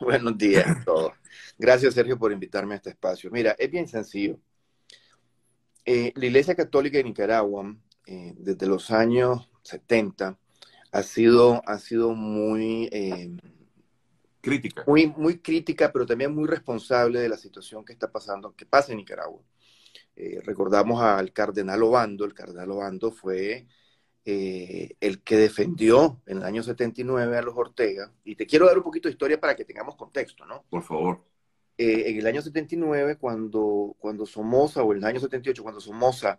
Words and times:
Buenos 0.04 0.38
días 0.38 0.66
a 0.66 0.82
todos. 0.82 1.12
Gracias, 1.58 1.92
Sergio, 1.92 2.18
por 2.18 2.32
invitarme 2.32 2.72
a 2.72 2.76
este 2.78 2.90
espacio. 2.90 3.30
Mira, 3.30 3.54
es 3.58 3.70
bien 3.70 3.86
sencillo. 3.86 4.38
Eh, 5.84 6.12
la 6.16 6.26
Iglesia 6.26 6.54
Católica 6.54 6.96
de 6.96 7.04
Nicaragua, 7.04 7.76
eh, 8.06 8.32
desde 8.38 8.66
los 8.66 8.90
años 8.90 9.50
70, 9.62 10.38
ha 10.92 11.02
sido, 11.02 11.62
ha 11.66 11.78
sido 11.78 12.14
muy... 12.14 12.88
Eh, 12.92 13.36
crítica. 14.40 14.84
Muy, 14.86 15.08
muy 15.08 15.38
crítica, 15.38 15.92
pero 15.92 16.06
también 16.06 16.34
muy 16.34 16.48
responsable 16.48 17.20
de 17.20 17.28
la 17.28 17.36
situación 17.36 17.84
que 17.84 17.92
está 17.92 18.10
pasando, 18.10 18.56
que 18.56 18.64
pasa 18.64 18.92
en 18.92 18.98
Nicaragua. 18.98 19.42
recordamos 20.44 21.02
al 21.02 21.30
cardenal 21.34 21.82
Obando. 21.82 22.24
El 22.24 22.32
cardenal 22.32 22.70
Obando 22.70 23.12
fue 23.12 23.66
eh, 24.24 24.96
el 25.00 25.22
que 25.22 25.36
defendió 25.36 26.20
en 26.26 26.38
el 26.38 26.44
año 26.44 26.62
79 26.62 27.36
a 27.36 27.42
los 27.42 27.56
Ortega, 27.56 28.12
y 28.24 28.36
te 28.36 28.46
quiero 28.46 28.66
dar 28.66 28.76
un 28.76 28.84
poquito 28.84 29.08
de 29.08 29.12
historia 29.12 29.40
para 29.40 29.56
que 29.56 29.64
tengamos 29.64 29.96
contexto, 29.96 30.46
¿no? 30.46 30.64
Por 30.68 30.82
favor. 30.82 31.24
Eh, 31.78 32.10
en 32.10 32.18
el 32.18 32.26
año 32.26 32.42
79, 32.42 33.16
cuando, 33.16 33.96
cuando 33.98 34.26
Somoza, 34.26 34.82
o 34.82 34.92
en 34.92 34.98
el 34.98 35.04
año 35.04 35.20
78, 35.20 35.62
cuando 35.62 35.80
Somoza 35.80 36.38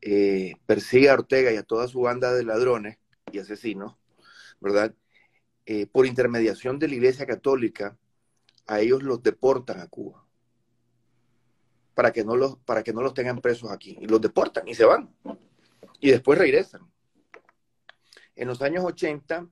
eh, 0.00 0.54
persigue 0.66 1.10
a 1.10 1.14
Ortega 1.14 1.52
y 1.52 1.56
a 1.56 1.62
toda 1.62 1.86
su 1.88 2.00
banda 2.00 2.32
de 2.34 2.44
ladrones 2.44 2.98
y 3.30 3.38
asesinos, 3.38 3.96
¿verdad? 4.60 4.94
por 5.92 6.06
intermediación 6.06 6.78
de 6.78 6.88
la 6.88 6.96
Iglesia 6.96 7.24
Católica, 7.24 7.96
a 8.66 8.80
ellos 8.80 9.02
los 9.02 9.22
deportan 9.22 9.80
a 9.80 9.86
Cuba 9.86 10.22
para 11.94 12.12
que 12.12 12.24
no 12.24 12.36
los, 12.36 12.56
para 12.58 12.82
que 12.82 12.92
no 12.92 13.02
los 13.02 13.14
tengan 13.14 13.40
presos 13.40 13.70
aquí. 13.70 13.98
Y 14.00 14.06
los 14.06 14.20
deportan 14.20 14.66
y 14.66 14.74
se 14.74 14.84
van. 14.84 15.14
Y 16.00 16.10
después 16.10 16.38
regresan. 16.38 16.82
En 18.34 18.48
los 18.48 18.62
años 18.62 18.84
80, 18.84 19.48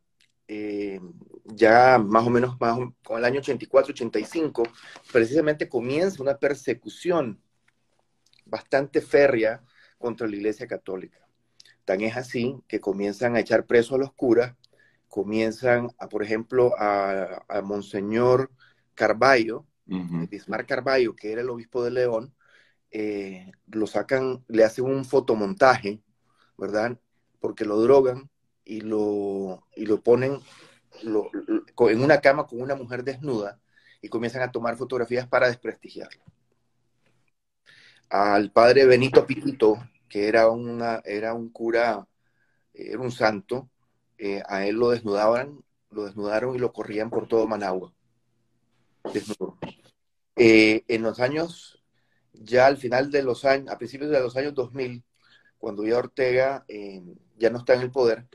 eh, 0.49 1.01
ya 1.45 1.99
más 1.99 2.27
o 2.27 2.31
menos 2.31 2.57
con 2.57 3.19
el 3.19 3.25
año 3.25 3.41
84-85, 3.41 4.69
precisamente 5.13 5.69
comienza 5.69 6.23
una 6.23 6.39
persecución 6.39 7.41
bastante 8.45 9.01
férrea 9.01 9.63
contra 9.99 10.27
la 10.27 10.37
Iglesia 10.37 10.67
Católica. 10.67 11.21
Tan 11.85 12.01
es 12.01 12.17
así 12.17 12.61
que 12.67 12.81
comienzan 12.81 13.37
a 13.37 13.41
echar 13.41 13.67
presos 13.67 13.93
a 13.93 13.99
los 13.99 14.13
curas, 14.13 14.57
comienzan, 15.09 15.91
a, 15.99 16.09
por 16.09 16.23
ejemplo, 16.23 16.73
a, 16.79 17.45
Monseñor 17.63 18.51
Carballo, 18.95 19.67
Bismarck 19.87 20.69
Carballo, 20.69 21.15
que 21.15 21.33
era 21.33 21.43
el 21.43 21.51
obispo 21.51 21.85
de 21.85 21.91
León, 21.91 22.35
eh, 22.91 23.53
lo 23.69 23.87
sacan, 23.87 24.45
le 24.49 24.65
hacen 24.65 24.85
un 24.85 25.05
fotomontaje, 25.05 26.03
¿verdad? 26.57 26.99
Porque 27.41 27.65
lo 27.65 27.81
drogan 27.81 28.31
y 28.71 28.83
lo, 28.83 29.67
y 29.75 29.85
lo 29.85 30.01
ponen 30.01 30.41
en 31.03 32.01
una 32.01 32.21
cama 32.21 32.47
con 32.47 32.61
una 32.61 32.77
mujer 32.77 33.03
desnuda 33.03 33.59
y 34.01 34.09
comienzan 34.09 34.43
a 34.43 34.53
tomar 34.53 34.77
fotografías 34.77 35.27
para 35.27 35.49
desprestigiarlo. 35.49 36.23
Al 38.09 38.53
padre 38.53 38.87
Benito 38.87 39.27
Piquito, 39.27 39.77
que 40.09 40.29
era, 40.29 40.49
una, 40.49 41.03
era 41.05 41.35
un 41.35 41.51
cura, 41.51 42.07
era 42.73 43.01
un 43.01 43.11
santo, 43.11 43.69
eh, 44.19 44.41
a 44.47 44.65
él 44.65 44.77
lo 44.77 44.91
desnudaban, 44.91 45.65
lo 45.91 46.05
desnudaron 46.05 46.55
y 46.55 46.61
lo 46.61 46.73
corrían 46.73 47.11
por 47.11 47.27
todo 47.27 47.49
Managua. 47.49 47.93
Desnudo. 49.13 49.59
Eh, 50.37 50.85
en 50.87 51.03
los 51.03 51.19
años, 51.19 51.83
ya 52.33 52.67
al 52.67 52.77
final 52.77 53.11
de 53.11 53.25
los 53.25 53.45
años, 53.45 53.69
a 53.69 53.79
principios 53.79 54.11
de 54.11 54.21
los 54.21 54.37
años 54.37 54.55
2000, 54.55 55.03
cuando 55.59 55.85
ya 55.85 55.99
Ortega 55.99 56.65
eh, 56.69 57.03
ya 57.37 57.51
no 57.51 57.59
está 57.59 57.75
en 57.75 57.83
el 57.83 57.91
poder, 57.91 58.29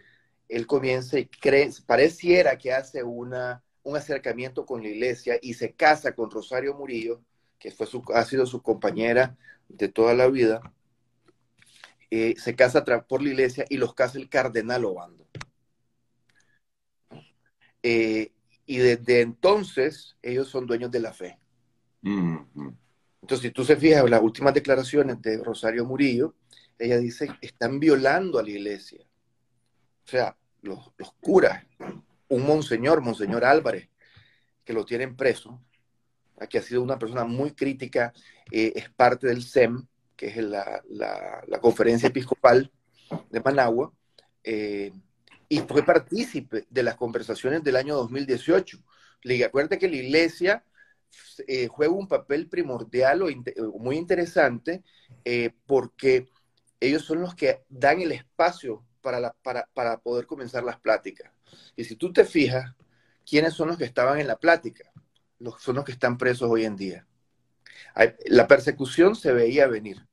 él 0.48 0.68
comienza 0.68 1.20
y 1.20 1.26
cree, 1.26 1.70
pareciera 1.86 2.58
que 2.58 2.74
hace 2.74 3.04
una, 3.04 3.64
un 3.84 3.98
acercamiento 3.98 4.66
con 4.66 4.82
la 4.82 4.90
iglesia 4.90 5.38
y 5.42 5.54
se 5.54 5.74
casa 5.74 6.14
con 6.14 6.30
Rosario 6.30 6.74
Murillo, 6.76 7.22
que 7.60 7.72
fue 7.72 7.88
su, 7.88 8.04
ha 8.14 8.24
sido 8.26 8.46
su 8.46 8.62
compañera 8.62 9.38
de 9.68 9.88
toda 9.90 10.14
la 10.14 10.28
vida. 10.28 10.62
Eh, 12.12 12.36
se 12.38 12.56
casa 12.56 12.84
por 12.84 13.24
la 13.24 13.30
iglesia 13.30 13.66
y 13.70 13.78
los 13.78 13.94
casa 13.94 14.18
el 14.18 14.30
cardenal 14.30 14.86
Obando. 14.86 15.28
Eh, 17.82 18.32
y 18.66 18.78
desde 18.78 19.22
entonces 19.22 20.16
ellos 20.22 20.48
son 20.50 20.66
dueños 20.66 20.92
de 20.92 21.00
la 21.00 21.14
fe. 21.14 21.38
Mm-hmm. 22.02 22.78
Entonces, 23.22 23.48
si 23.48 23.52
tú 23.52 23.64
se 23.64 23.76
fijas 23.76 24.08
las 24.10 24.22
últimas 24.22 24.54
declaraciones 24.54 25.22
de 25.22 25.44
Rosario 25.44 25.86
Murillo, 25.86 26.36
ella 26.78 26.98
dice, 26.98 27.30
están 27.42 27.80
violando 27.80 28.38
a 28.38 28.44
la 28.44 28.50
iglesia 28.50 29.06
o 30.06 30.08
sea, 30.08 30.38
los, 30.62 30.92
curas, 31.20 31.66
un 32.30 32.46
monseñor, 32.46 33.02
Monseñor 33.02 33.44
Álvarez, 33.44 33.90
que 34.64 34.74
lo 34.74 34.86
tienen 34.86 35.16
preso, 35.16 35.62
que 36.50 36.60
ha 36.60 36.62
sido 36.62 36.84
una 36.84 37.00
persona 37.00 37.24
muy 37.24 37.52
crítica, 37.52 38.14
eh, 38.52 38.74
es 38.76 38.90
parte 38.90 39.28
del 39.28 39.44
SEM, 39.44 39.86
que 40.16 40.28
es 40.28 40.38
la, 40.38 40.82
conferencia 41.62 42.08
episcopal 42.08 42.72
de 43.30 43.42
Managua, 43.42 43.92
eh, 44.44 44.92
y 45.50 45.60
fue 45.60 45.84
partícipe 45.84 46.66
de 46.70 46.84
las 46.84 46.96
conversaciones 46.96 47.64
del 47.64 47.76
año 47.76 47.96
2018. 47.96 48.78
Le 49.24 49.44
acuérdate 49.44 49.80
que 49.80 49.88
la 49.88 49.96
iglesia 49.96 50.64
eh, 51.48 51.68
juega 51.68 51.94
un 51.94 52.08
papel 52.08 52.48
primordial 52.48 53.24
o 53.24 53.80
muy 53.80 53.98
interesante 53.98 54.84
porque 55.66 56.28
ellos 56.80 57.04
son 57.04 57.22
los 57.22 57.36
que 57.36 57.64
dan 57.70 58.02
el 58.02 58.12
espacio 58.12 58.84
para, 59.06 59.68
para, 59.74 59.98
poder 60.00 60.26
comenzar 60.26 60.64
las 60.64 60.80
pláticas. 60.80 61.32
Y 61.76 61.84
si 61.84 61.96
tú 61.96 62.12
te 62.12 62.26
fijas, 62.26 62.74
¿quiénes 63.24 63.54
son 63.54 63.68
los 63.68 63.78
que 63.78 63.84
estaban 63.84 64.20
en 64.20 64.26
la 64.26 64.38
plática? 64.40 64.92
Los, 65.38 65.62
son 65.62 65.76
los 65.76 65.86
que 65.86 65.92
están 65.92 66.18
presos 66.18 66.50
hoy 66.50 66.66
en 66.66 66.76
día. 66.76 67.06
La 68.26 68.48
persecución 68.48 69.16
se 69.16 69.32
veía 69.32 69.68
venir. 69.68 70.08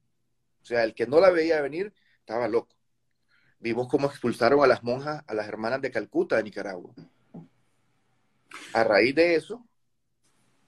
O 0.62 0.64
sea, 0.64 0.84
el 0.84 0.94
que 0.94 1.06
no 1.06 1.20
la 1.20 1.30
veía 1.30 1.62
venir 1.62 1.94
estaba 2.20 2.48
loco. 2.48 2.76
Vimos 3.60 3.88
cómo 3.88 4.08
expulsaron 4.08 4.62
a 4.62 4.66
las 4.66 4.82
monjas, 4.82 5.24
a 5.26 5.34
las 5.34 5.48
hermanas 5.48 5.80
de 5.80 5.90
Calcuta 5.90 6.36
de 6.36 6.42
Nicaragua. 6.42 6.94
A 8.74 8.84
raíz 8.84 9.14
de 9.14 9.36
eso, 9.36 9.66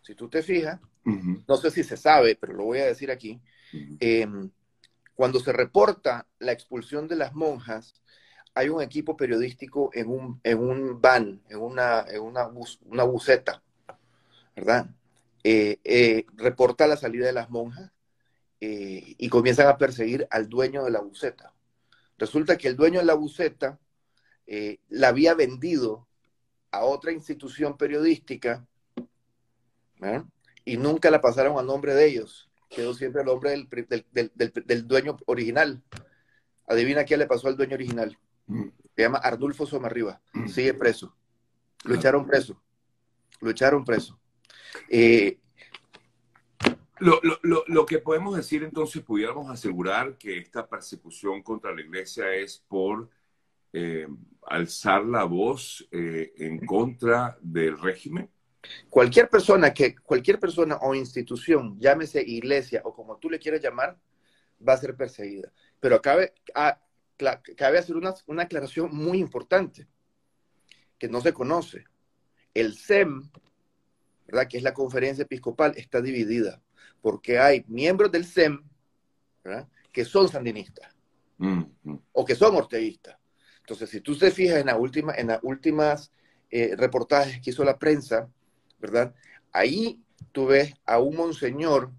si 0.01 0.15
tú 0.15 0.31
te 0.31 0.43
fijas, 0.43 0.81
no 1.05 1.56
sé 1.59 1.71
si 1.71 1.85
se 1.85 1.99
sabe, 1.99 2.37
pero 2.37 2.55
lo 2.55 2.65
voy 2.65 2.79
a 2.79 2.87
decir 2.87 3.11
aquí, 3.11 3.41
em, 4.01 4.51
cuando 5.15 5.41
se 5.41 5.53
reporta 5.53 6.27
la 6.39 6.53
expulsión 6.53 7.09
de 7.09 7.17
las 7.17 7.35
monjas, 7.35 7.95
hay 8.55 8.69
un 8.69 8.81
equipo 8.81 9.17
periodístico 9.17 9.91
en 9.93 10.09
un, 10.09 10.41
en 10.45 10.59
un 10.59 11.01
van, 11.01 11.43
en 11.49 11.59
una, 11.59 12.05
en 12.09 12.23
una, 12.23 13.05
buceta, 13.05 13.63
¿verdad? 14.55 14.91
Eh, 15.43 15.81
eh, 15.85 16.25
reporta 16.35 16.87
la 16.87 16.97
salida 16.97 17.27
de 17.27 17.33
las 17.33 17.51
monjas 17.51 17.91
eh, 18.61 19.15
y 19.19 19.29
comienzan 19.29 19.67
a 19.67 19.77
perseguir 19.77 20.27
al 20.31 20.49
dueño 20.49 20.85
de 20.85 20.93
la 20.93 21.01
buceta. 21.01 21.53
Resulta 22.17 22.57
que 22.57 22.69
el 22.69 22.77
dueño 22.77 23.01
de 23.01 23.07
la 23.07 23.15
buceta 23.15 23.79
la 24.89 25.09
había 25.09 25.35
vendido 25.35 26.07
a 26.71 26.85
otra 26.85 27.13
institución 27.13 27.79
periodística 27.79 28.67
y 30.65 30.77
nunca 30.77 31.11
la 31.11 31.21
pasaron 31.21 31.59
a 31.59 31.63
nombre 31.63 31.95
de 31.95 32.07
ellos. 32.07 32.51
Quedó 32.75 32.95
siempre 32.95 33.23
el 33.23 33.27
nombre 33.27 33.51
del, 33.51 33.69
del, 34.12 34.33
del, 34.35 34.53
del 34.67 34.89
dueño 34.89 35.17
original. 35.27 35.83
Adivina 36.67 37.05
qué 37.05 37.17
le 37.17 37.27
pasó 37.27 37.49
al 37.49 37.57
dueño 37.57 37.75
original. 37.75 38.19
Se 38.97 39.03
llama 39.03 39.19
Ardulfo 39.19 39.67
Somarriba. 39.67 40.21
Sigue 40.47 40.75
preso. 40.75 41.15
Lo 41.85 41.95
echaron 41.95 42.27
preso. 42.27 42.61
Lo 43.41 43.51
echaron 43.51 43.85
preso. 43.85 44.19
Eh, 44.89 45.39
lo, 46.99 47.87
que 47.87 47.99
podemos 47.99 48.37
decir 48.37 48.62
entonces, 48.62 49.03
pudiéramos 49.03 49.51
asegurar 49.51 50.17
que 50.17 50.39
esta 50.39 50.67
persecución 50.67 51.43
contra 51.43 51.75
la 51.75 51.81
iglesia 51.81 52.33
es 52.35 52.65
por 52.69 53.11
eh, 53.73 54.06
alzar 54.47 55.05
la 55.05 55.25
voz 55.25 55.87
eh, 55.91 56.33
en 56.39 56.65
contra 56.65 57.37
del 57.43 57.79
régimen. 57.79 58.31
Cualquier 58.89 59.29
persona 59.29 59.73
que, 59.73 59.97
cualquier 59.97 60.38
persona 60.38 60.77
o 60.83 60.94
institución, 60.94 61.79
llámese 61.79 62.23
iglesia 62.23 62.83
o 62.85 62.94
como 62.94 63.19
tú 63.19 63.31
le 63.31 63.38
quieras 63.38 63.61
llamar, 63.61 63.99
va 64.67 64.75
a 64.75 64.79
ser 64.79 64.97
perseguida. 64.97 65.53
Pero 65.81 65.97
acabe, 65.97 66.35
cabe 67.56 67.79
hacer 67.79 67.97
una, 67.97 68.15
aclaración 68.43 68.94
muy 68.94 69.19
importante 69.19 69.87
que 70.99 71.09
no 71.09 71.21
se 71.21 71.33
conoce. 71.33 71.85
El 72.53 72.77
SEM, 72.77 73.31
¿verdad? 74.27 74.49
que 74.49 74.56
es 74.56 74.62
la 74.62 74.75
conferencia 74.75 75.23
episcopal, 75.23 75.75
está 75.77 76.00
dividida 76.00 76.62
porque 77.05 77.38
hay 77.38 77.67
miembros 77.69 78.11
del 78.11 78.25
SEM 78.25 78.62
que 79.93 80.06
son 80.06 80.27
sandinistas 80.27 80.97
o 82.12 82.25
que 82.25 82.35
son 82.35 82.56
orteguistas. 82.56 83.19
Entonces, 83.61 83.91
si 83.91 84.00
tú 84.00 84.17
te 84.17 84.31
fijas 84.31 84.56
en, 84.56 84.67
la 84.69 84.79
última, 84.79 85.12
en 85.15 85.27
las 85.27 85.41
últimas 85.43 86.11
eh, 86.50 86.75
reportajes 86.77 87.43
que 87.43 87.50
hizo 87.50 87.62
la 87.62 87.79
prensa, 87.79 88.27
¿verdad? 88.85 89.15
Ahí 89.51 90.03
tú 90.33 90.47
ves 90.47 90.75
a 90.85 90.99
un 90.99 91.17
monseñor 91.17 91.91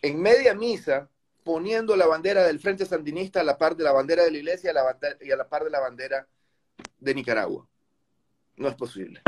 en 0.00 0.22
media 0.22 0.54
misa 0.54 1.10
poniendo 1.42 1.96
la 1.96 2.06
bandera 2.06 2.46
del 2.46 2.60
Frente 2.60 2.86
Sandinista 2.86 3.40
a 3.40 3.44
la 3.44 3.58
par 3.58 3.74
de 3.74 3.82
la 3.82 3.90
bandera 3.90 4.22
de 4.22 4.30
la 4.30 4.38
Iglesia 4.38 4.72
y 5.20 5.30
a 5.32 5.36
la 5.36 5.48
par 5.48 5.64
de 5.64 5.70
la 5.70 5.80
bandera 5.80 6.28
de 7.00 7.14
Nicaragua. 7.14 7.66
No 8.56 8.68
es 8.68 8.74
posible. 8.76 9.22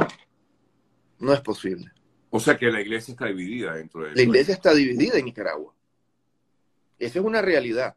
No 1.19 1.33
es 1.33 1.41
posible. 1.41 1.91
O 2.31 2.39
sea 2.39 2.57
que 2.57 2.71
la 2.71 2.81
iglesia 2.81 3.13
está 3.13 3.27
dividida 3.27 3.75
dentro 3.75 4.05
de... 4.05 4.15
La 4.15 4.23
iglesia 4.23 4.55
está 4.55 4.73
dividida 4.73 5.19
en 5.19 5.25
Nicaragua. 5.25 5.75
Esa 6.99 7.19
es 7.19 7.25
una 7.25 7.43
realidad. 7.43 7.97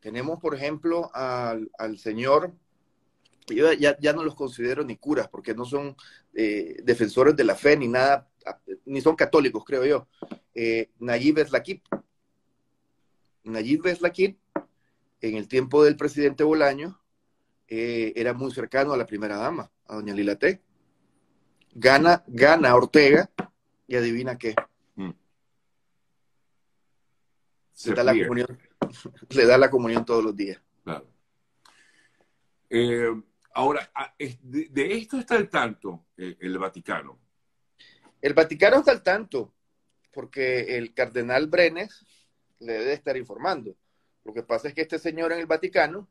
Tenemos, 0.00 0.38
por 0.38 0.54
ejemplo, 0.54 1.10
al, 1.14 1.70
señor, 1.96 2.52
yo 3.54 3.72
ya, 3.72 4.12
no 4.12 4.22
los 4.22 4.34
considero 4.34 4.84
ni 4.84 4.96
curas, 4.96 5.28
porque 5.28 5.54
no 5.54 5.64
son 5.64 5.96
eh, 6.34 6.80
defensores 6.82 7.36
de 7.36 7.44
la 7.44 7.54
fe 7.54 7.76
ni 7.76 7.88
nada, 7.88 8.28
ni 8.84 9.00
son 9.00 9.16
católicos, 9.16 9.64
creo 9.64 9.84
yo. 9.84 10.08
Eh, 10.54 10.90
Nayib 10.98 11.38
Eslakip. 11.38 11.84
Nayib 13.44 13.86
Eslakip, 13.86 14.38
en 15.20 15.36
el 15.36 15.48
tiempo 15.48 15.84
del 15.84 15.96
presidente 15.96 16.44
Bolaño, 16.44 17.00
eh, 17.66 18.12
era 18.16 18.32
muy 18.32 18.50
cercano 18.50 18.92
a 18.92 18.96
la 18.96 19.06
primera 19.06 19.36
dama, 19.36 19.70
a 19.86 19.96
doña 19.96 20.14
Lila 20.14 20.36
T. 20.36 20.62
Gana, 21.74 22.24
gana 22.26 22.74
Ortega 22.74 23.30
y 23.86 23.96
adivina 23.96 24.38
qué. 24.38 24.54
Mm. 24.96 25.10
Se 27.72 27.94
da 27.94 28.02
la 28.02 28.12
comunión, 28.12 28.58
le 29.30 29.46
da 29.46 29.58
la 29.58 29.70
comunión 29.70 30.04
todos 30.04 30.24
los 30.24 30.34
días. 30.34 30.60
Claro. 30.82 31.06
Eh, 32.70 33.22
ahora, 33.58 33.90
ah, 33.92 34.14
de, 34.18 34.92
esto 34.92 35.18
está 35.18 35.34
al 35.34 35.48
tanto 35.48 36.06
eh, 36.16 36.36
el 36.40 36.56
Vaticano. 36.58 37.18
El 38.22 38.32
Vaticano 38.32 38.76
está 38.76 38.92
al 38.92 39.02
tanto, 39.02 39.52
porque 40.12 40.78
el 40.78 40.94
cardenal 40.94 41.48
Brenes 41.48 42.06
le 42.60 42.74
debe 42.74 42.92
estar 42.92 43.16
informando. 43.16 43.74
Lo 44.22 44.32
que 44.32 44.44
pasa 44.44 44.68
es 44.68 44.74
que 44.74 44.82
este 44.82 45.00
señor 45.00 45.32
en 45.32 45.40
el 45.40 45.46
Vaticano 45.46 46.08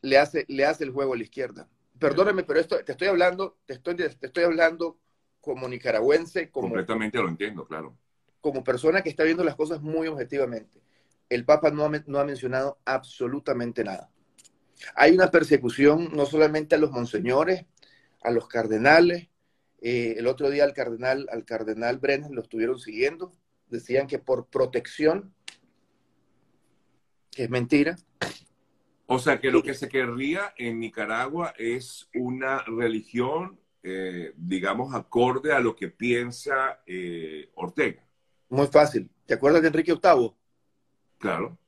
le 0.00 0.18
hace, 0.18 0.44
le 0.46 0.64
hace 0.64 0.84
el 0.84 0.90
juego 0.90 1.14
a 1.14 1.16
la 1.16 1.24
izquierda. 1.24 1.68
Perdóneme, 1.98 2.44
pero 2.44 2.60
esto 2.60 2.78
te 2.84 2.92
estoy 2.92 3.08
hablando, 3.08 3.58
te 3.66 3.74
estoy, 3.74 3.96
te 3.96 4.26
estoy 4.26 4.44
hablando 4.44 4.98
como 5.40 5.66
nicaragüense, 5.68 6.50
como, 6.50 6.68
completamente 6.68 7.18
lo 7.18 7.28
entiendo, 7.28 7.66
claro. 7.66 7.96
Como 8.40 8.62
persona 8.62 9.02
que 9.02 9.08
está 9.08 9.24
viendo 9.24 9.42
las 9.42 9.56
cosas 9.56 9.80
muy 9.80 10.06
objetivamente. 10.06 10.82
El 11.28 11.44
Papa 11.44 11.72
no 11.72 11.84
ha, 11.84 11.90
no 12.06 12.20
ha 12.20 12.24
mencionado 12.24 12.78
absolutamente 12.84 13.82
nada. 13.82 14.13
Hay 14.94 15.12
una 15.12 15.30
persecución 15.30 16.10
no 16.14 16.26
solamente 16.26 16.74
a 16.74 16.78
los 16.78 16.90
monseñores, 16.90 17.66
a 18.22 18.30
los 18.30 18.48
cardenales. 18.48 19.28
Eh, 19.80 20.14
el 20.16 20.26
otro 20.26 20.50
día 20.50 20.64
al 20.64 20.72
cardenal, 20.72 21.28
al 21.30 21.44
cardenal 21.44 21.98
Brennan 21.98 22.34
lo 22.34 22.42
estuvieron 22.42 22.78
siguiendo. 22.78 23.32
Decían 23.68 24.06
que 24.06 24.18
por 24.18 24.46
protección, 24.46 25.34
que 27.30 27.44
es 27.44 27.50
mentira. 27.50 27.96
O 29.06 29.18
sea, 29.18 29.40
que 29.40 29.50
lo 29.50 29.62
que 29.62 29.74
se 29.74 29.88
querría 29.88 30.54
en 30.56 30.80
Nicaragua 30.80 31.54
es 31.58 32.08
una 32.14 32.62
religión, 32.62 33.60
eh, 33.82 34.32
digamos, 34.36 34.94
acorde 34.94 35.52
a 35.52 35.60
lo 35.60 35.76
que 35.76 35.88
piensa 35.88 36.80
eh, 36.86 37.50
Ortega. 37.54 38.02
Muy 38.48 38.66
fácil. 38.68 39.10
¿Te 39.26 39.34
acuerdas 39.34 39.62
de 39.62 39.68
Enrique 39.68 39.92
VIII? 39.92 40.32
Claro. 41.18 41.58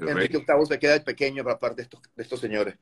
Enrique 0.00 0.38
VIII 0.38 0.66
se 0.66 0.78
queda 0.78 1.02
pequeño 1.02 1.44
para 1.44 1.58
parte 1.58 1.76
de 1.76 1.82
estos, 1.82 2.00
de 2.16 2.22
estos 2.22 2.40
señores. 2.40 2.76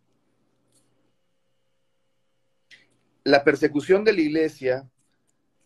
La 3.24 3.44
persecución 3.44 4.04
de 4.04 4.12
la 4.12 4.20
iglesia 4.20 4.88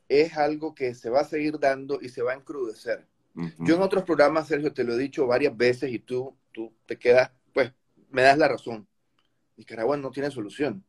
es 0.08 0.36
algo 0.36 0.74
que 0.74 0.94
se 0.94 1.10
va 1.10 1.20
a 1.20 1.24
seguir 1.24 1.58
dando 1.58 2.00
y 2.00 2.08
se 2.08 2.22
va 2.22 2.32
a 2.32 2.36
encrudecer. 2.36 3.06
Yo 3.58 3.76
en 3.76 3.82
otros 3.82 4.04
programas, 4.04 4.48
Sergio, 4.48 4.74
te 4.74 4.84
lo 4.84 4.92
he 4.92 4.98
dicho 4.98 5.26
varias 5.26 5.56
veces 5.56 5.90
y 5.90 5.98
tú, 5.98 6.36
tú 6.52 6.70
te 6.84 6.98
quedas 6.98 7.30
me 8.12 8.22
das 8.22 8.38
la 8.38 8.46
razón. 8.46 8.86
Nicaragua 9.56 9.96
no 9.96 10.10
tiene 10.10 10.30
solución. 10.30 10.84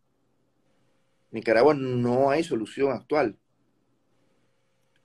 Nicaragua 1.31 1.73
no 1.73 2.29
hay 2.29 2.43
solución 2.43 2.91
actual. 2.91 3.37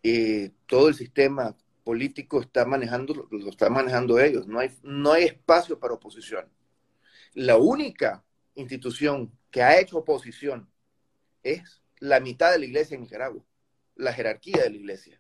Eh, 0.03 0.53
todo 0.67 0.89
el 0.89 0.95
sistema 0.95 1.57
político 1.89 2.43
está 2.43 2.67
manejando, 2.67 3.27
lo 3.31 3.49
está 3.49 3.71
manejando 3.71 4.21
ellos. 4.21 4.47
No 4.47 4.59
hay, 4.59 4.71
no 4.83 5.13
hay 5.13 5.25
espacio 5.25 5.81
para 5.81 5.95
oposición. 5.95 6.47
La 7.33 7.57
única 7.57 8.23
institución 8.57 9.33
que 9.51 9.63
ha 9.63 9.81
hecho 9.81 9.97
oposición 9.97 10.69
es 11.43 11.81
la 11.99 12.21
mitad 12.21 12.53
de 12.53 12.59
la 12.59 12.67
iglesia 12.67 12.95
en 12.95 13.01
Nicaragua, 13.01 13.43
la 13.95 14.13
jerarquía 14.13 14.65
de 14.65 14.69
la 14.69 14.77
iglesia. 14.77 15.19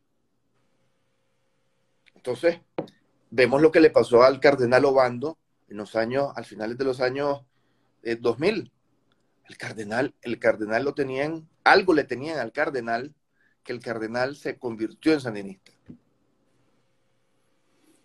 Entonces, 2.15 2.61
vemos 3.31 3.63
lo 3.63 3.73
que 3.73 3.81
le 3.81 3.89
pasó 3.89 4.23
al 4.23 4.39
cardenal 4.39 4.85
Obando 4.85 5.39
en 5.71 5.79
los 5.79 5.97
años, 5.97 6.33
al 6.37 6.45
finales 6.45 6.77
de 6.77 6.85
los 6.85 7.01
años 7.01 7.47
2000. 8.03 8.59
Eh, 8.59 8.71
el 9.49 9.57
cardenal, 9.57 10.15
el 10.21 10.39
cardenal 10.39 10.85
lo 10.85 10.93
tenían, 10.93 11.49
algo 11.65 11.95
le 11.95 12.05
tenían 12.05 12.39
al 12.39 12.53
cardenal, 12.53 13.15
que 13.65 13.73
el 13.73 13.81
cardenal 13.81 14.37
se 14.37 14.59
convirtió 14.59 15.15
en 15.15 15.23
sandinista. 15.23 15.73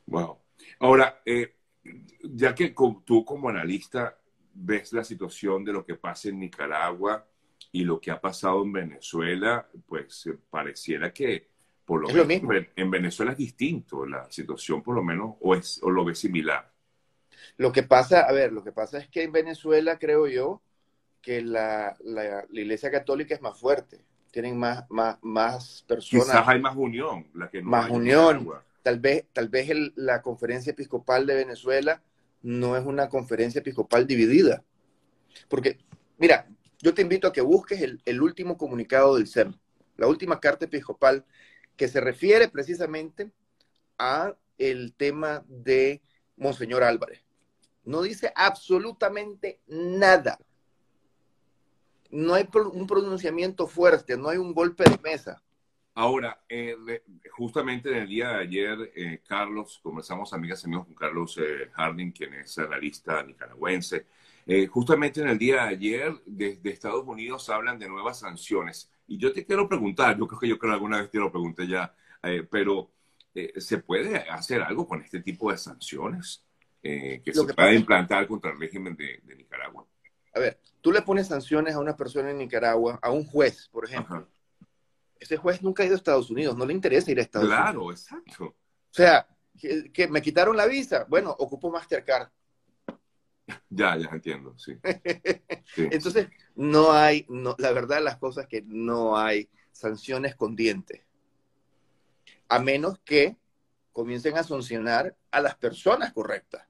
Wow. 0.08 0.40
Ahora, 0.80 1.22
eh, 1.26 1.56
ya 2.22 2.54
que 2.56 2.74
tú 3.06 3.26
como 3.26 3.50
analista 3.50 4.18
ves 4.54 4.94
la 4.94 5.04
situación 5.04 5.64
de 5.64 5.74
lo 5.74 5.86
que 5.86 5.96
pasa 5.96 6.30
en 6.30 6.40
Nicaragua 6.40 7.26
y 7.72 7.84
lo 7.84 8.00
que 8.00 8.12
ha 8.12 8.22
pasado 8.22 8.64
en 8.64 8.72
Venezuela, 8.72 9.68
pues 9.88 10.28
eh, 10.28 10.38
pareciera 10.50 11.12
que 11.12 11.48
por 11.86 12.02
lo 12.02 12.26
menos 12.26 12.66
en 12.76 12.92
Venezuela 12.92 13.34
es 13.34 13.38
distinto 13.38 14.06
la 14.06 14.32
situación, 14.32 14.82
por 14.82 14.96
lo 14.96 15.04
menos, 15.04 15.36
o, 15.42 15.54
es, 15.54 15.82
o 15.84 15.90
lo 15.90 16.06
ves 16.06 16.20
similar. 16.20 16.72
Lo 17.58 17.72
que 17.72 17.84
pasa, 17.84 18.22
a 18.22 18.32
ver, 18.32 18.54
lo 18.54 18.64
que 18.64 18.72
pasa 18.72 18.98
es 19.00 19.10
que 19.10 19.24
en 19.24 19.32
Venezuela 19.32 20.00
creo 20.00 20.28
yo 20.28 20.62
que 21.22 21.42
la, 21.42 21.98
Iglesia 22.52 22.90
Católica 22.90 23.36
es 23.36 23.42
más 23.42 23.60
fuerte, 23.60 24.06
tienen 24.32 24.58
más, 24.58 24.90
más, 24.90 25.18
más 25.22 25.84
personas. 25.88 26.28
Quizás 26.28 26.48
hay 26.48 26.62
más 26.62 26.76
unión, 26.76 27.28
la 27.34 27.50
que 27.50 27.62
Más 27.62 27.90
unión. 27.90 28.50
Tal 28.84 29.00
vez, 29.00 29.26
tal 29.34 29.50
vez 29.50 29.70
la 29.96 30.22
conferencia 30.22 30.72
episcopal 30.72 31.26
de 31.26 31.36
Venezuela 31.36 32.04
no 32.42 32.76
es 32.78 32.86
una 32.86 33.10
conferencia 33.10 33.60
episcopal 33.60 34.06
dividida. 34.06 34.64
Porque, 35.48 35.80
mira, 36.18 36.48
yo 36.80 36.94
te 36.94 37.02
invito 37.02 37.28
a 37.28 37.34
que 37.34 37.42
busques 37.42 37.82
el, 37.82 38.22
último 38.22 38.58
comunicado 38.58 39.16
del 39.16 39.28
SEM, 39.28 39.54
la 39.96 40.08
última 40.08 40.40
carta 40.42 40.66
episcopal 40.66 41.26
que 41.78 41.88
se 41.88 42.02
refiere 42.02 42.50
precisamente 42.50 43.32
a 43.98 44.36
el 44.58 44.94
tema 44.94 45.46
de 45.48 46.02
Monseñor 46.36 46.84
Álvarez. 46.84 47.24
No 47.86 48.02
dice 48.02 48.34
absolutamente 48.36 49.62
nada. 49.66 50.38
No 52.12 52.34
hay 52.34 52.48
un 52.54 52.86
pronunciamiento 52.86 53.66
fuerte, 53.66 54.18
no 54.18 54.30
hay 54.30 54.38
un 54.38 54.54
golpe 54.54 54.84
de 54.84 55.00
mesa. 55.02 55.42
Ahora, 55.96 56.44
eh, 56.50 56.76
justamente 57.32 57.90
en 57.92 57.98
el 57.98 58.08
día 58.08 58.30
de 58.30 58.40
ayer, 58.40 58.92
eh, 58.96 59.22
Carlos, 59.28 59.80
conversamos 59.84 60.34
amigas 60.34 60.64
y 60.64 60.66
amigos 60.66 60.88
con 60.88 60.96
Carlos 60.96 61.38
eh, 61.38 61.70
Harding, 61.72 62.12
quien 62.12 62.34
es 62.34 62.58
analista 62.58 63.22
nicaragüense. 63.22 64.08
justamente 64.70 65.22
en 65.22 65.30
el 65.30 65.38
día 65.38 65.64
de 65.64 65.70
ayer, 65.70 66.14
desde 66.26 66.72
Estados 66.72 67.06
Unidos 67.06 67.48
hablan 67.50 67.78
de 67.78 67.88
nuevas 67.88 68.20
sanciones. 68.20 68.90
Y 69.08 69.18
yo 69.18 69.32
te 69.32 69.46
quiero 69.46 69.70
preguntar, 69.70 70.18
yo 70.18 70.28
creo 70.28 70.40
que 70.40 70.48
yo 70.48 70.58
creo 70.58 70.72
que 70.72 70.76
alguna 70.76 71.02
vez 71.02 71.12
te 71.12 71.20
lo 71.20 71.32
pregunté 71.32 71.68
ya, 71.68 71.94
pero 72.50 72.92
¿se 73.58 73.78
puede 73.78 74.18
hacer 74.18 74.62
algo 74.62 74.88
con 74.88 75.02
este 75.02 75.22
tipo 75.22 75.52
de 75.52 75.58
sanciones? 75.58 76.44
Que 76.82 77.22
se 77.24 77.54
pueda 77.54 77.74
implantar 77.74 78.28
contra 78.28 78.52
el 78.52 78.60
régimen 78.60 78.96
de, 78.98 79.22
Nicaragua. 79.38 79.86
A 80.34 80.40
ver, 80.40 80.60
tú 80.82 80.92
le 80.92 81.04
pones 81.04 81.28
sanciones 81.28 81.76
a 81.76 81.80
una 81.80 81.96
persona 81.96 82.32
en 82.32 82.40
Nicaragua, 82.40 83.00
a 83.02 83.12
un 83.12 83.26
juez, 83.26 83.70
por 83.72 83.86
ejemplo. 83.86 84.28
Ese 85.24 85.38
juez 85.38 85.62
nunca 85.62 85.84
ha 85.84 85.86
ido 85.86 85.96
a 85.96 85.98
Estados 85.98 86.30
Unidos, 86.30 86.58
no 86.58 86.66
le 86.66 86.74
interesa 86.74 87.10
ir 87.10 87.18
a 87.18 87.22
Estados 87.22 87.48
Unidos. 87.48 87.64
Claro, 87.64 87.92
exacto. 87.92 88.44
O 88.44 88.56
sea, 88.90 89.26
que, 89.58 90.08
me 90.10 90.22
quitaron 90.22 90.58
la 90.58 90.66
visa. 90.66 91.06
Bueno, 91.08 91.34
ocupo 91.40 91.72
Mastercard. 91.72 92.30
Ya, 93.70 93.98
ya 93.98 94.08
entiendo, 94.10 94.58
sí. 94.58 94.78
Entonces, 95.76 96.30
no 96.56 96.94
hay, 96.94 97.26
no, 97.28 97.56
la 97.58 97.74
verdad 97.74 98.02
las 98.02 98.18
cosas 98.18 98.48
que 98.48 98.62
no 98.62 99.18
hay 99.18 99.50
sanciones 99.72 100.36
con 100.36 100.56
dientes. 100.56 101.02
A 102.48 102.60
menos 102.60 103.00
que 103.00 103.38
comiencen 103.92 104.38
a 104.38 104.44
sancionar 104.44 105.16
a 105.30 105.42
las 105.42 105.56
personas 105.56 106.14
correctas. 106.14 106.66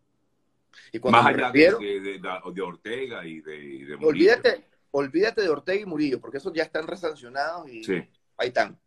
Más 1.04 1.26
allá 1.28 1.52
de, 1.52 2.62
Ortega 2.62 3.26
y 3.26 3.42
de, 3.42 3.98
Murillo. 3.98 4.08
Olvídate, 4.08 4.68
olvídate 4.92 5.42
de 5.42 5.50
Ortega 5.50 5.82
y 5.82 5.86
Murillo, 5.86 6.20
porque 6.20 6.38
esos 6.38 6.54
ya 6.54 6.64
están 6.64 6.88
resancionados 6.88 7.70
y 7.70 7.84
ahí 7.86 8.10
están. 8.48 8.80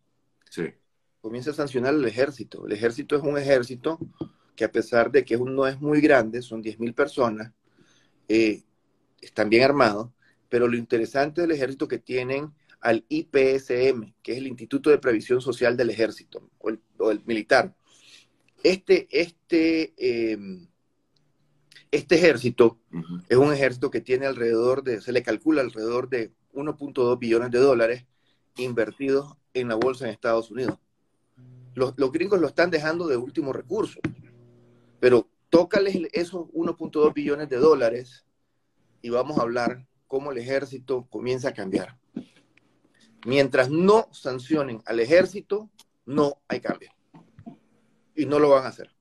Sí. 0.49 0.65
Comienza 1.21 1.51
a 1.51 1.53
sancionar 1.53 1.93
el 1.93 2.05
ejército. 2.05 2.65
El 2.65 2.73
ejército 2.73 3.15
es 3.15 3.23
un 3.23 3.37
ejército 3.37 3.99
que 4.55 4.65
a 4.65 4.71
pesar 4.71 5.11
de 5.11 5.23
que 5.23 5.37
no 5.37 5.67
es 5.67 5.79
muy 5.79 6.01
grande, 6.01 6.41
son 6.41 6.63
10.000 6.63 6.93
personas, 6.93 7.53
eh, 8.27 8.63
están 9.21 9.49
bien 9.49 9.63
armados, 9.63 10.09
pero 10.49 10.67
lo 10.67 10.77
interesante 10.77 11.41
del 11.41 11.51
ejército 11.51 11.87
que 11.87 11.99
tienen 11.99 12.51
al 12.81 13.05
IPSM, 13.09 14.13
que 14.21 14.31
es 14.33 14.37
el 14.37 14.47
Instituto 14.47 14.89
de 14.89 14.97
Previsión 14.97 15.41
Social 15.41 15.77
del 15.77 15.89
Ejército, 15.89 16.49
o 16.59 17.11
el, 17.11 17.23
militar. 17.25 17.75
Este, 18.63 19.07
este, 19.11 19.93
em, 19.97 20.67
este 21.91 22.15
ejército 22.15 22.79
es 23.29 23.37
un 23.37 23.53
ejército 23.53 23.91
que 23.91 24.01
tiene 24.01 24.25
alrededor 24.25 24.83
de, 24.83 25.01
se 25.01 25.11
le 25.11 25.23
calcula 25.23 25.61
alrededor 25.61 26.09
de 26.09 26.31
1.2 26.53 27.19
billones 27.19 27.51
de 27.51 27.59
dólares 27.59 28.05
invertidos 28.57 29.35
en 29.59 29.69
la 29.69 29.75
bolsa 29.75 30.05
en 30.05 30.11
Estados 30.11 30.51
Unidos. 30.51 30.77
Los, 31.73 31.95
gringos 32.11 32.39
lo 32.39 32.47
están 32.47 32.71
dejando 32.71 33.07
de 33.07 33.17
último 33.17 33.53
recurso, 33.53 33.99
pero 34.99 35.29
tócales 35.49 35.95
esos 36.11 36.47
1.2 36.47 37.13
billones 37.13 37.49
de 37.49 37.57
dólares 37.57 38.25
y 39.01 39.09
vamos 39.09 39.37
a 39.37 39.43
hablar 39.43 39.85
cómo 40.07 40.31
el 40.31 40.39
ejército 40.39 41.05
comienza 41.09 41.49
a 41.49 41.53
cambiar. 41.53 41.99
Mientras 43.25 43.69
no 43.69 44.07
sancionen 44.11 44.81
al 44.85 44.99
ejército, 44.99 45.69
no 46.05 46.41
hay 46.47 46.61
cambio. 46.61 46.89
Y 48.15 48.25
no 48.25 48.39
lo 48.39 48.49
van 48.49 48.65
a 48.65 48.69
hacer. 48.69 48.96